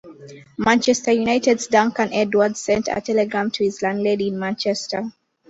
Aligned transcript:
Manchester 0.57 1.11
United's 1.11 1.67
Duncan 1.67 2.11
Edwards 2.11 2.59
sent 2.59 2.87
a 2.91 2.99
telegram 3.01 3.51
to 3.51 3.63
his 3.63 3.83
landlady 3.83 4.29
in 4.29 4.39
Manchester. 4.39 5.11